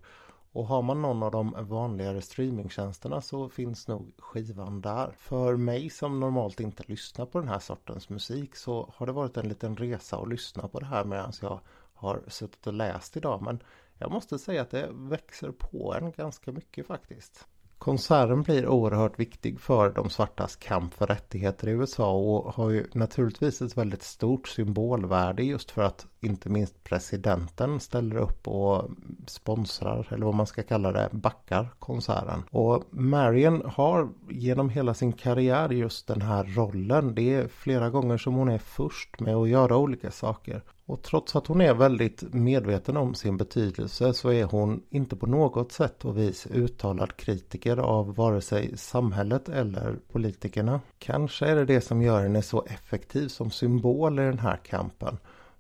Och 0.52 0.66
har 0.66 0.82
man 0.82 1.02
någon 1.02 1.24
av 1.24 1.32
de 1.32 1.56
vanligare 1.60 2.22
streamingtjänsterna 2.22 3.22
så 3.22 3.50
finns 3.50 3.88
nog 3.88 4.12
skivan 4.18 4.82
där. 4.82 5.12
För 5.18 5.56
mig 5.56 5.90
som 5.90 6.20
normalt 6.20 6.60
inte 6.60 6.84
lyssnar 6.88 7.26
på 7.26 7.40
den 7.40 7.48
här 7.48 7.60
sortens 7.60 8.10
musik 8.10 8.56
så 8.56 8.94
har 8.96 9.06
det 9.06 9.12
varit 9.12 9.38
en 9.38 9.50
liten 9.50 9.78
resa 9.78 10.18
att 10.18 10.30
lyssna 10.30 10.68
på 10.68 10.80
det 10.80 10.86
här 10.86 11.04
medan 11.06 11.34
jag 11.42 11.60
har 11.94 12.22
suttit 12.28 12.68
och 12.68 12.74
läst 12.74 13.18
idag. 13.18 13.42
Men 13.42 13.64
jag 13.98 14.12
måste 14.12 14.40
säga 14.40 14.62
att 14.62 14.72
det 14.72 14.90
växer 14.92 15.52
på 15.52 15.94
en 15.94 16.12
ganska 16.12 16.52
mycket 16.52 16.88
faktiskt. 16.88 17.48
Konserten 17.80 18.44
blir 18.44 18.68
oerhört 18.68 19.20
viktig 19.20 19.60
för 19.60 19.90
de 19.90 20.10
svartas 20.10 20.56
kamp 20.56 20.94
för 20.94 21.08
rättigheter 21.08 21.68
i 21.68 21.72
USA 21.72 22.12
och 22.12 22.54
har 22.54 22.70
ju 22.70 22.86
naturligtvis 22.94 23.62
ett 23.62 23.78
väldigt 23.78 24.04
stort 24.04 24.48
symbolvärde 24.48 25.44
just 25.44 25.72
för 25.72 25.82
att 25.82 26.08
inte 26.20 26.50
minst 26.50 26.84
presidenten 26.84 27.80
ställer 27.80 28.16
upp 28.16 28.48
och 28.48 28.90
sponsrar, 29.28 30.08
eller 30.12 30.26
vad 30.26 30.36
man 30.36 30.48
ska 30.48 30.64
kalla 30.64 30.92
det, 30.92 31.10
backar 31.12 31.70
konserten. 31.80 32.44
Och 32.52 32.84
Marion 32.90 33.62
har 33.66 34.10
genom 34.30 34.70
hela 34.70 34.94
sin 34.94 35.14
karriär 35.14 35.70
just 35.70 36.08
den 36.08 36.22
här 36.22 36.44
rollen. 36.44 37.16
Det 37.16 37.34
är 37.34 37.48
flera 37.48 37.90
gånger 37.90 38.18
som 38.18 38.34
hon 38.34 38.50
är 38.50 38.58
först 38.58 39.20
med 39.20 39.36
att 39.36 39.50
göra 39.50 39.78
olika 39.78 40.12
saker. 40.12 40.64
Och 40.90 41.02
trots 41.02 41.36
att 41.36 41.48
hon 41.48 41.62
är 41.62 41.74
väldigt 41.74 42.34
medveten 42.34 42.98
om 42.98 43.16
sin 43.16 43.38
betydelse 43.38 44.14
så 44.14 44.32
är 44.32 44.44
hon 44.44 44.84
inte 44.90 45.16
på 45.16 45.28
något 45.28 45.72
sätt 45.72 46.06
och 46.06 46.18
vis 46.18 46.48
uttalad 46.48 47.18
kritiker 47.18 47.78
av 47.78 48.16
vare 48.16 48.42
sig 48.42 48.78
samhället 48.78 49.50
eller 49.50 49.96
politikerna. 50.12 50.82
Kanske 51.00 51.46
är 51.46 51.56
det 51.56 51.66
det 51.66 51.82
som 51.82 52.02
gör 52.02 52.22
henne 52.22 52.42
så 52.42 52.66
effektiv 52.66 53.28
som 53.28 53.52
symbol 53.52 54.20
i 54.20 54.22
den 54.22 54.40
här 54.40 54.58
kampen. 54.58 55.18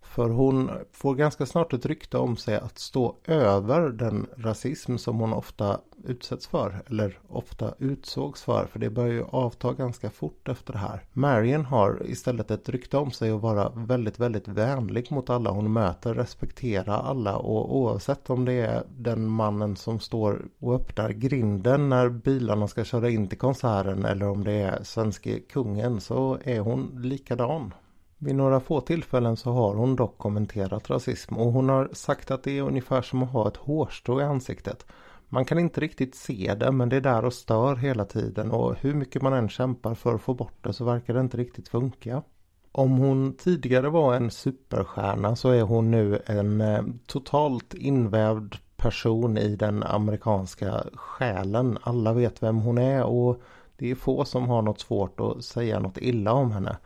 För 0.09 0.29
hon 0.29 0.71
får 0.91 1.15
ganska 1.15 1.45
snart 1.45 1.73
ett 1.73 1.85
rykte 1.85 2.17
om 2.17 2.37
sig 2.37 2.55
att 2.55 2.79
stå 2.79 3.15
över 3.25 3.89
den 3.89 4.27
rasism 4.37 4.97
som 4.97 5.19
hon 5.19 5.33
ofta 5.33 5.79
utsätts 6.03 6.47
för. 6.47 6.81
Eller 6.87 7.19
ofta 7.27 7.73
utsågs 7.79 8.43
för. 8.43 8.65
För 8.65 8.79
det 8.79 8.89
börjar 8.89 9.13
ju 9.13 9.23
avta 9.23 9.73
ganska 9.73 10.09
fort 10.09 10.47
efter 10.49 10.73
det 10.73 10.79
här. 10.79 11.03
Marion 11.13 11.65
har 11.65 12.01
istället 12.05 12.51
ett 12.51 12.69
rykte 12.69 12.97
om 12.97 13.11
sig 13.11 13.31
att 13.31 13.41
vara 13.41 13.69
väldigt, 13.69 14.19
väldigt 14.19 14.47
vänlig 14.47 15.11
mot 15.11 15.29
alla 15.29 15.51
hon 15.51 15.73
möter. 15.73 16.13
Respektera 16.13 16.95
alla 16.95 17.37
och 17.37 17.77
oavsett 17.77 18.29
om 18.29 18.45
det 18.45 18.53
är 18.53 18.83
den 18.97 19.27
mannen 19.27 19.75
som 19.75 19.99
står 19.99 20.45
och 20.59 20.75
öppnar 20.75 21.09
grinden 21.09 21.89
när 21.89 22.09
bilarna 22.09 22.67
ska 22.67 22.83
köra 22.83 23.09
in 23.09 23.27
till 23.27 23.37
konserten 23.37 24.05
eller 24.05 24.29
om 24.29 24.43
det 24.43 24.61
är 24.61 24.83
svenske 24.83 25.39
kungen 25.39 26.01
så 26.01 26.37
är 26.43 26.59
hon 26.59 26.91
likadan. 27.01 27.73
Vid 28.21 28.35
några 28.35 28.59
få 28.59 28.81
tillfällen 28.81 29.37
så 29.37 29.51
har 29.51 29.75
hon 29.75 29.95
dock 29.95 30.17
kommenterat 30.17 30.89
rasism 30.89 31.37
och 31.37 31.53
hon 31.53 31.69
har 31.69 31.89
sagt 31.93 32.31
att 32.31 32.43
det 32.43 32.57
är 32.57 32.61
ungefär 32.61 33.01
som 33.01 33.23
att 33.23 33.31
ha 33.31 33.47
ett 33.47 33.57
hårstrå 33.57 34.21
i 34.21 34.23
ansiktet. 34.23 34.85
Man 35.29 35.45
kan 35.45 35.59
inte 35.59 35.81
riktigt 35.81 36.15
se 36.15 36.55
det 36.59 36.71
men 36.71 36.89
det 36.89 36.95
är 36.95 37.01
där 37.01 37.25
och 37.25 37.33
stör 37.33 37.75
hela 37.75 38.05
tiden 38.05 38.51
och 38.51 38.75
hur 38.75 38.93
mycket 38.93 39.21
man 39.21 39.33
än 39.33 39.49
kämpar 39.49 39.95
för 39.95 40.15
att 40.15 40.21
få 40.21 40.33
bort 40.33 40.63
det 40.63 40.73
så 40.73 40.85
verkar 40.85 41.13
det 41.13 41.19
inte 41.19 41.37
riktigt 41.37 41.69
funka. 41.69 42.23
Om 42.71 42.91
hon 42.91 43.33
tidigare 43.33 43.89
var 43.89 44.13
en 44.13 44.31
superstjärna 44.31 45.35
så 45.35 45.49
är 45.49 45.61
hon 45.61 45.91
nu 45.91 46.21
en 46.25 46.61
eh, 46.61 46.83
totalt 47.07 47.73
invävd 47.73 48.55
person 48.77 49.37
i 49.37 49.55
den 49.55 49.83
amerikanska 49.83 50.83
själen. 50.93 51.77
Alla 51.81 52.13
vet 52.13 52.43
vem 52.43 52.57
hon 52.57 52.77
är 52.77 53.03
och 53.03 53.41
det 53.77 53.91
är 53.91 53.95
få 53.95 54.25
som 54.25 54.49
har 54.49 54.61
något 54.61 54.79
svårt 54.79 55.19
att 55.19 55.43
säga 55.43 55.79
något 55.79 55.97
illa 55.97 56.33
om 56.33 56.51
henne. 56.51 56.77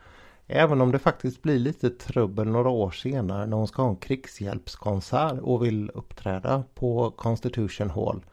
Även 0.56 0.80
om 0.80 0.92
det 0.92 0.98
faktiskt 0.98 1.42
blir 1.42 1.58
lite 1.58 1.90
trubbel 1.90 2.48
några 2.48 2.68
år 2.68 2.90
senare 2.90 3.46
när 3.46 3.56
hon 3.56 3.68
ska 3.68 3.82
ha 3.82 3.88
en 3.88 3.96
krigshjälpskonsert 3.96 5.40
och 5.42 5.64
vill 5.64 5.90
uppträda 5.94 6.64
på 6.74 7.10
Constitution 7.10 7.90
Hall. 7.90 8.24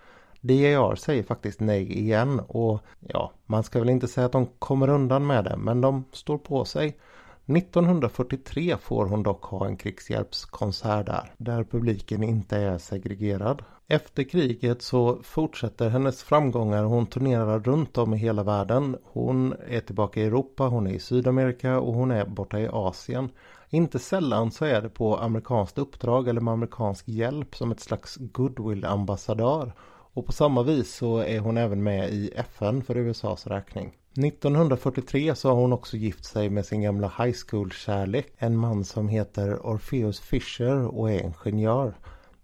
DAR 0.42 0.96
säger 0.96 1.24
faktiskt 1.24 1.60
nej 1.60 2.00
igen 2.00 2.40
och 2.40 2.82
ja, 3.00 3.32
man 3.46 3.63
ska 3.63 3.80
väl 3.80 3.90
inte 3.90 4.08
säga 4.08 4.25
att 4.25 4.32
de 4.32 4.46
kommer 4.60 4.90
undan 4.90 5.28
med 5.28 5.44
det 5.44 5.58
men 5.58 5.82
de 5.82 6.06
står 6.12 6.38
på 6.38 6.66
sig. 6.66 6.98
1943 7.46 8.78
får 8.78 9.06
hon 9.06 9.24
dock 9.24 9.44
ha 9.44 9.66
en 9.66 9.78
krigshjälpskonsert 9.78 11.06
där, 11.06 11.32
där 11.38 11.64
publiken 11.64 12.24
inte 12.24 12.58
är 12.58 12.78
segregerad. 12.78 13.64
Efter 13.88 14.24
kriget 14.24 14.82
så 14.82 15.20
fortsätter 15.24 15.90
hennes 15.90 16.24
framgångar. 16.24 16.84
Hon 16.84 17.06
turnerar 17.06 17.60
runt 17.60 17.98
om 17.98 18.14
i 18.14 18.18
hela 18.18 18.44
världen. 18.44 18.98
Hon 19.04 19.54
är 19.68 19.80
tillbaka 19.80 20.22
i 20.22 20.24
Europa, 20.24 20.68
hon 20.68 20.88
är 20.88 20.92
i 20.92 21.00
Sydamerika 21.00 21.80
och 21.80 21.94
hon 21.94 22.12
är 22.12 22.26
borta 22.26 22.60
i 22.60 22.68
Asien. 22.68 23.30
Inte 23.70 24.00
sällan 24.00 24.52
så 24.52 24.66
är 24.66 24.82
det 24.82 24.90
på 24.90 25.18
amerikanskt 25.18 25.78
uppdrag 25.78 26.28
eller 26.28 26.42
med 26.42 26.52
amerikansk 26.54 27.08
hjälp 27.08 27.56
som 27.56 27.72
ett 27.72 27.80
slags 27.80 28.18
goodwill-ambassadör. 28.18 29.74
Och 30.14 30.26
på 30.26 30.32
samma 30.32 30.64
vis 30.64 30.96
så 30.96 31.18
är 31.18 31.40
hon 31.40 31.58
även 31.58 31.84
med 31.84 32.10
i 32.10 32.32
FN 32.36 32.84
för 32.84 32.98
USAs 32.98 33.48
räkning. 33.48 33.98
1943 34.18 35.36
så 35.36 35.50
har 35.50 35.56
hon 35.56 35.74
också 35.74 35.98
gift 35.98 36.25
sig 36.25 36.50
med 36.50 36.65
sin 36.65 36.82
gamla 36.82 37.13
high 37.18 37.38
school-kärlek. 37.48 38.34
En 38.38 38.58
man 38.58 38.84
som 38.84 39.08
heter 39.08 39.65
Orpheus 39.65 40.20
Fisher 40.20 40.98
och 40.98 41.12
är 41.12 41.24
ingenjör. 41.24 41.94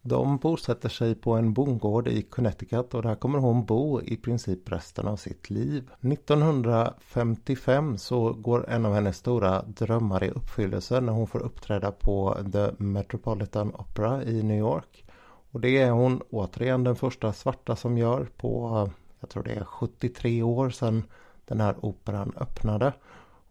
De 0.01 0.37
bosätter 0.37 0.89
sig 0.89 1.15
på 1.15 1.33
en 1.33 1.53
bondgård 1.53 2.07
i 2.07 2.21
Connecticut 2.21 2.93
och 2.93 3.01
där 3.01 3.15
kommer 3.15 3.39
hon 3.39 3.65
bo 3.65 4.01
i 4.01 4.17
princip 4.17 4.71
resten 4.71 5.07
av 5.07 5.15
sitt 5.15 5.49
liv. 5.49 5.91
1955 6.01 7.97
så 7.97 8.33
går 8.33 8.69
en 8.69 8.85
av 8.85 8.93
hennes 8.93 9.17
stora 9.17 9.61
drömmar 9.61 10.23
i 10.23 10.29
uppfyllelse 10.29 11.01
när 11.01 11.13
hon 11.13 11.27
får 11.27 11.39
uppträda 11.39 11.91
på 11.91 12.37
The 12.53 12.71
Metropolitan 12.77 13.75
Opera 13.75 14.23
i 14.23 14.43
New 14.43 14.59
York. 14.59 15.05
Och 15.51 15.59
det 15.59 15.77
är 15.77 15.91
hon 15.91 16.21
återigen 16.29 16.83
den 16.83 16.95
första 16.95 17.33
svarta 17.33 17.75
som 17.75 17.97
gör 17.97 18.27
på, 18.37 18.89
jag 19.19 19.29
tror 19.29 19.43
det 19.43 19.53
är 19.53 19.63
73 19.63 20.43
år 20.43 20.69
sedan 20.69 21.03
den 21.47 21.59
här 21.59 21.85
operan 21.85 22.33
öppnade. 22.37 22.93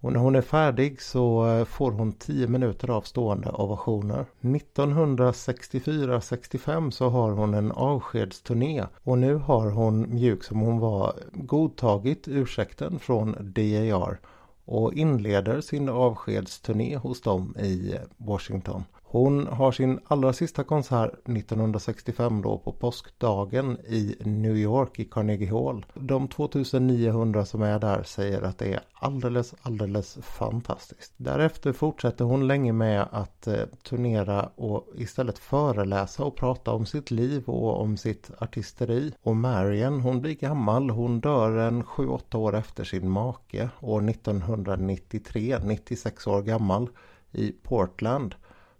Och 0.00 0.12
när 0.12 0.20
hon 0.20 0.36
är 0.36 0.42
färdig 0.42 1.02
så 1.02 1.48
eh, 1.48 1.64
får 1.64 1.92
hon 1.92 2.12
10 2.12 2.46
minuter 2.46 2.90
av 2.90 3.02
stående 3.02 3.50
ovationer. 3.50 4.26
1964-65 4.40 6.90
så 6.90 7.08
har 7.08 7.30
hon 7.30 7.54
en 7.54 7.72
avskedsturné 7.72 8.84
och 9.02 9.18
nu 9.18 9.34
har 9.34 9.70
hon 9.70 10.14
mjuk 10.14 10.44
som 10.44 10.60
hon 10.60 10.78
var 10.78 11.14
godtagit 11.32 12.28
ursäkten 12.28 12.98
från 12.98 13.36
DAR 13.40 14.20
och 14.64 14.94
inleder 14.94 15.60
sin 15.60 15.88
avskedsturné 15.88 16.96
hos 16.96 17.20
dem 17.20 17.54
i 17.58 17.94
Washington. 18.16 18.84
Hon 19.08 19.46
har 19.46 19.72
sin 19.72 20.00
allra 20.04 20.32
sista 20.32 20.64
konsert 20.64 21.12
1965 21.12 22.42
då 22.42 22.58
på 22.58 22.72
påskdagen 22.72 23.78
i 23.78 24.16
New 24.20 24.56
York 24.56 24.98
i 24.98 25.04
Carnegie 25.04 25.50
Hall. 25.50 25.86
De 25.94 26.28
2900 26.28 27.44
som 27.44 27.62
är 27.62 27.78
där 27.78 28.02
säger 28.02 28.42
att 28.42 28.58
det 28.58 28.72
är 28.72 28.80
alldeles, 28.94 29.54
alldeles 29.62 30.18
fantastiskt. 30.22 31.12
Därefter 31.16 31.72
fortsätter 31.72 32.24
hon 32.24 32.46
länge 32.46 32.72
med 32.72 33.06
att 33.10 33.46
eh, 33.46 33.60
turnera 33.82 34.50
och 34.56 34.86
istället 34.94 35.38
föreläsa 35.38 36.24
och 36.24 36.36
prata 36.36 36.72
om 36.72 36.86
sitt 36.86 37.10
liv 37.10 37.44
och 37.44 37.80
om 37.80 37.96
sitt 37.96 38.30
artisteri. 38.38 39.12
Och 39.22 39.36
Marian, 39.36 40.00
hon 40.00 40.20
blir 40.20 40.34
gammal. 40.34 40.90
Hon 40.90 41.20
dör 41.20 41.56
en 41.56 41.84
7-8 41.84 42.36
år 42.36 42.56
efter 42.56 42.84
sin 42.84 43.10
make 43.10 43.68
år 43.80 44.10
1993, 44.10 45.58
96 45.64 46.26
år 46.26 46.42
gammal 46.42 46.88
i 47.32 47.52
Portland. 47.52 48.34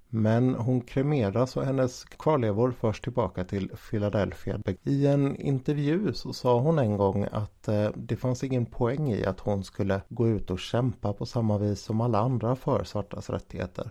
Men 0.09 0.55
hon 0.55 0.81
kremeras 0.81 1.57
och 1.57 1.65
hennes 1.65 2.05
kvarlevor 2.05 2.73
förs 2.73 3.01
tillbaka 3.01 3.45
till 3.45 3.71
Philadelphia. 3.91 4.61
I 4.83 5.07
en 5.07 5.37
intervju 5.37 6.13
så 6.13 6.33
sa 6.33 6.61
hon 6.61 6.79
en 6.79 6.97
gång 6.97 7.27
att 7.33 7.69
eh, 7.69 7.91
det 7.95 8.17
fanns 8.17 8.45
ingen 8.45 8.67
poäng 8.67 9.13
i 9.13 9.25
att 9.25 9.41
hon 9.41 9.65
skulle 9.65 10.01
gå 10.09 10.29
ut 10.29 10.51
och 10.51 10.59
kämpa 10.59 11.13
på 11.13 11.27
samma 11.27 11.59
vis 11.59 11.81
som 11.81 12.01
alla 12.01 12.19
andra 12.19 12.57
för 12.57 12.85
svartas 12.85 13.31
rättigheter. 13.31 13.91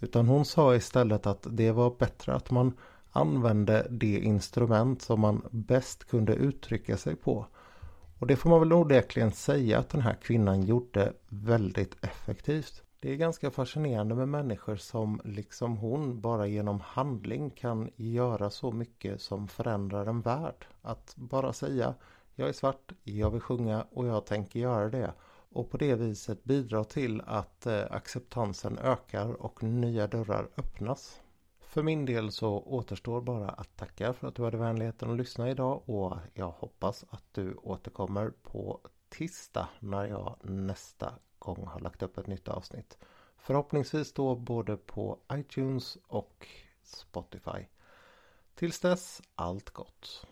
Utan 0.00 0.28
hon 0.28 0.44
sa 0.44 0.74
istället 0.74 1.26
att 1.26 1.46
det 1.50 1.72
var 1.72 1.94
bättre 1.98 2.34
att 2.34 2.50
man 2.50 2.72
använde 3.12 3.86
det 3.90 4.18
instrument 4.18 5.02
som 5.02 5.20
man 5.20 5.42
bäst 5.50 6.04
kunde 6.04 6.34
uttrycka 6.34 6.96
sig 6.96 7.16
på. 7.16 7.46
Och 8.18 8.26
det 8.26 8.36
får 8.36 8.50
man 8.50 8.60
väl 8.60 8.72
onekligen 8.72 9.32
säga 9.32 9.78
att 9.78 9.88
den 9.88 10.00
här 10.00 10.14
kvinnan 10.22 10.62
gjorde 10.62 11.12
väldigt 11.28 12.04
effektivt. 12.04 12.82
Det 13.00 13.12
är 13.12 13.16
ganska 13.16 13.50
fascinerande 13.50 14.14
med 14.14 14.28
människor 14.28 14.76
som 14.76 15.20
liksom 15.24 15.76
hon 15.76 16.20
bara 16.20 16.46
genom 16.46 16.80
handling 16.80 17.50
kan 17.50 17.90
göra 17.96 18.50
så 18.50 18.72
mycket 18.72 19.20
som 19.20 19.48
förändrar 19.48 20.06
en 20.06 20.20
värld. 20.20 20.66
Att 20.82 21.14
bara 21.16 21.52
säga 21.52 21.94
jag 22.34 22.48
är 22.48 22.52
svart, 22.52 22.92
jag 23.04 23.30
vill 23.30 23.40
sjunga 23.40 23.86
och 23.90 24.06
jag 24.06 24.26
tänker 24.26 24.60
göra 24.60 24.88
det. 24.88 25.12
Och 25.50 25.70
på 25.70 25.76
det 25.76 25.94
viset 25.94 26.44
bidra 26.44 26.84
till 26.84 27.22
att 27.26 27.66
eh, 27.66 27.82
acceptansen 27.90 28.78
ökar 28.78 29.42
och 29.42 29.62
nya 29.62 30.06
dörrar 30.06 30.48
öppnas. 30.56 31.20
För 31.60 31.82
min 31.82 32.06
del 32.06 32.32
så 32.32 32.62
återstår 32.62 33.20
bara 33.20 33.48
att 33.48 33.76
tacka 33.76 34.12
för 34.12 34.28
att 34.28 34.34
du 34.34 34.44
hade 34.44 34.56
vänligheten 34.56 35.10
att 35.10 35.16
lyssna 35.16 35.50
idag 35.50 35.82
och 35.88 36.16
jag 36.34 36.50
hoppas 36.50 37.04
att 37.10 37.24
du 37.32 37.54
återkommer 37.54 38.30
på 38.42 38.80
tisdag 39.08 39.68
när 39.80 40.04
jag 40.04 40.36
nästa 40.42 41.14
gång 41.38 41.66
har 41.66 41.80
lagt 41.80 42.02
upp 42.02 42.18
ett 42.18 42.26
nytt 42.26 42.48
avsnitt. 42.48 42.98
Förhoppningsvis 43.36 44.12
då 44.12 44.34
både 44.34 44.76
på 44.76 45.18
iTunes 45.32 45.98
och 46.06 46.46
Spotify. 46.82 47.66
Tills 48.54 48.80
dess, 48.80 49.22
allt 49.34 49.70
gott! 49.70 50.26